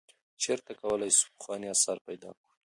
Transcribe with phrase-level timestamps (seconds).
[0.41, 2.49] چیرته کولای سو پخوانی آثار پیدا کړو؟